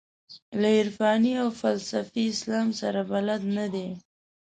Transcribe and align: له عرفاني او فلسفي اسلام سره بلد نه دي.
له 0.59 0.67
عرفاني 0.77 1.33
او 1.41 1.49
فلسفي 1.61 2.21
اسلام 2.33 2.67
سره 2.81 3.01
بلد 3.13 3.41
نه 3.57 3.65
دي. 3.73 3.87